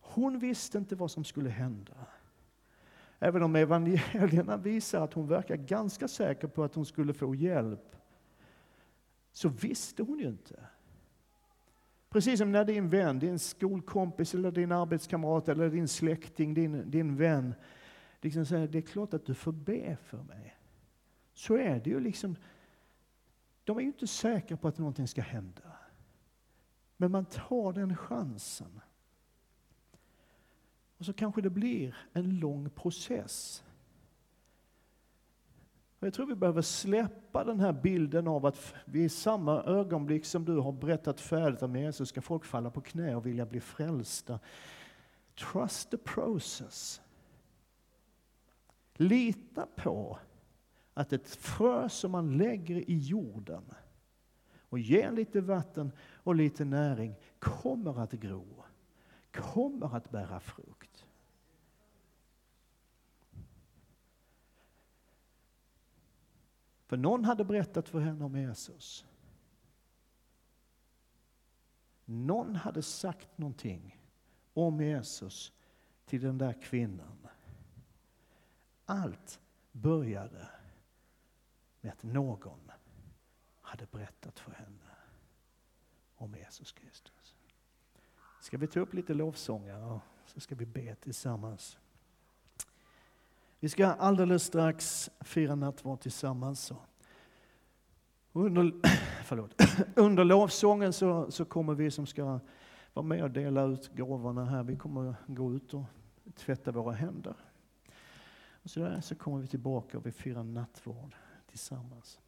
[0.00, 2.06] Hon visste inte vad som skulle hända.
[3.24, 7.96] Även om evangelierna visar att hon verkar ganska säker på att hon skulle få hjälp,
[9.32, 10.66] så visste hon ju inte.
[12.08, 17.16] Precis som när din vän, din skolkompis, eller din arbetskamrat, eller din släkting, din, din
[17.16, 17.54] vän,
[18.20, 20.56] liksom säger det är klart att du får be för mig.
[21.32, 22.36] Så är det ju liksom.
[23.64, 25.76] De är ju inte säkra på att någonting ska hända.
[26.96, 28.80] Men man tar den chansen.
[30.98, 33.64] Och så kanske det blir en lång process.
[35.98, 40.24] Och jag tror vi behöver släppa den här bilden av att vi i samma ögonblick
[40.24, 43.60] som du har berättat färdigt om Jesus ska folk falla på knä och vilja bli
[43.60, 44.40] frälsta.
[45.34, 47.00] Trust the process.
[48.94, 50.18] Lita på
[50.94, 53.62] att ett frö som man lägger i jorden
[54.58, 58.63] och ger lite vatten och lite näring kommer att gro
[59.34, 61.06] kommer att bära frukt.
[66.86, 69.06] För någon hade berättat för henne om Jesus.
[72.04, 74.00] Någon hade sagt någonting
[74.54, 75.52] om Jesus
[76.04, 77.28] till den där kvinnan.
[78.84, 79.40] Allt
[79.72, 80.48] började
[81.80, 82.70] med att någon
[83.60, 84.96] hade berättat för henne
[86.16, 87.23] om Jesus Kristus
[88.44, 91.78] ska vi ta upp lite lovsånger och så ska vi be tillsammans.
[93.60, 96.72] Vi ska alldeles strax fira nattvard tillsammans.
[98.32, 98.72] Under,
[99.24, 99.54] förlåt,
[99.94, 102.40] under lovsången så, så kommer vi som ska
[102.92, 105.84] vara med och dela ut gåvorna här, vi kommer gå ut och
[106.36, 107.34] tvätta våra händer.
[108.62, 111.14] Och så, där, så kommer vi tillbaka och vi firar nattvard
[111.48, 112.20] tillsammans.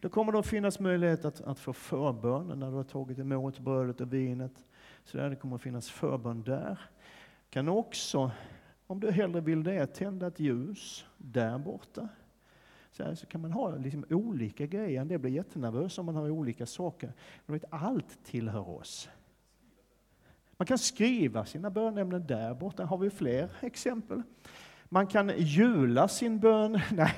[0.00, 3.58] Då kommer det att finnas möjlighet att, att få förbön när du har tagit emot
[3.58, 4.64] brödet och vinet.
[5.04, 6.78] Så där det kommer att finnas förbön där.
[7.50, 8.30] Kan också,
[8.86, 12.08] om du hellre vill det, tända ett ljus där borta.
[12.90, 15.04] Så, här, så kan man ha liksom olika grejer.
[15.04, 17.12] Det blir jättenervös om man har olika saker.
[17.46, 19.08] Men vet, allt tillhör oss.
[20.56, 22.84] Man kan skriva sina bönämnen där borta.
[22.84, 24.22] Har vi fler exempel?
[24.84, 26.80] Man kan jula sin bön.
[26.92, 27.14] Nej.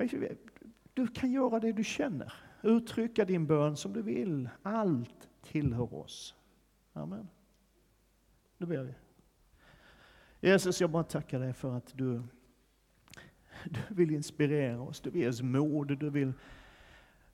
[0.94, 2.32] Du kan göra det du känner.
[2.62, 4.48] Uttrycka din bön som du vill.
[4.62, 6.34] Allt tillhör oss.
[6.92, 7.28] Amen.
[8.58, 8.94] Nu ber vi.
[10.48, 12.22] Jesus, jag bara tackar dig för att du,
[13.64, 15.00] du vill inspirera oss.
[15.00, 15.98] Du vill ge oss mod.
[15.98, 16.32] Du vill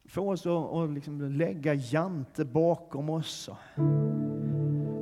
[0.04, 3.50] få oss att, att liksom lägga jante bakom oss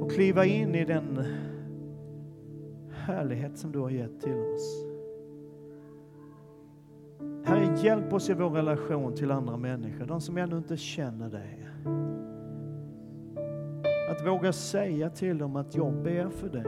[0.01, 1.25] och kliva in i den
[2.93, 4.94] härlighet som du har gett till oss.
[7.85, 11.69] Hjälp oss i vår relation till andra människor, de som ännu inte känner dig.
[14.11, 16.67] Att våga säga till dem att jag ber för dig.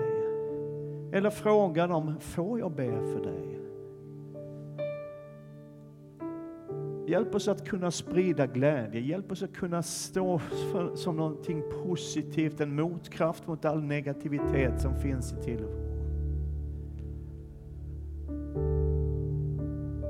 [1.12, 3.61] Eller fråga dem, får jag be för dig?
[7.09, 10.39] Hjälp oss att kunna sprida glädje, hjälp oss att kunna stå
[10.73, 15.86] för, som någonting positivt, en motkraft mot all negativitet som finns i tillvaron.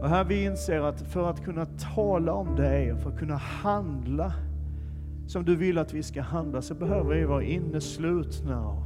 [0.07, 3.37] Och här vi inser att för att kunna tala om dig och för att kunna
[3.37, 4.33] handla
[5.27, 8.83] som du vill att vi ska handla så behöver vi vara inneslutna och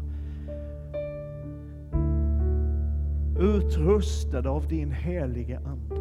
[3.41, 5.97] utrustade av din helige Ande.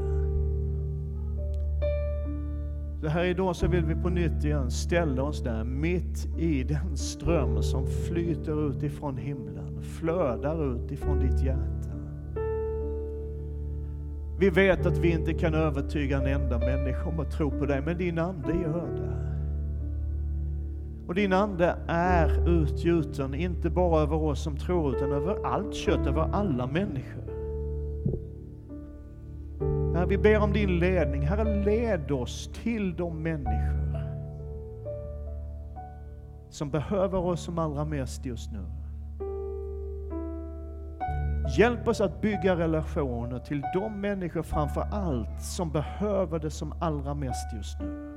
[3.01, 6.97] Så här idag så vill vi på nytt igen ställa oss där mitt i den
[6.97, 11.88] ström som flyter ut ifrån himlen, flödar ut ifrån ditt hjärta.
[14.39, 17.81] Vi vet att vi inte kan övertyga en enda människa om att tro på dig,
[17.81, 19.19] men din Ande gör det.
[21.07, 26.07] Och din Ande är utgjuten, inte bara över oss som tror, utan över allt kött,
[26.07, 27.23] över alla människor.
[29.95, 31.21] Herre, vi ber om din ledning.
[31.21, 33.79] Herre, led oss till de människor
[36.49, 38.78] som behöver oss som allra mest just nu.
[41.57, 47.13] Hjälp oss att bygga relationer till de människor framför allt som behöver det som allra
[47.13, 48.09] mest just nu.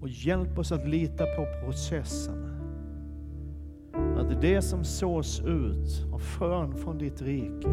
[0.00, 2.56] Och hjälp oss att lita på processen.
[4.16, 7.68] Att det som sås ut av frön från ditt rike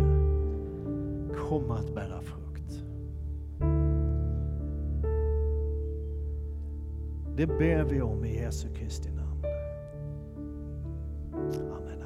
[1.49, 2.83] kommer att bära frukt.
[7.37, 9.22] Det ber vi om i Jesu Kristi namn.
[11.51, 12.02] Amen.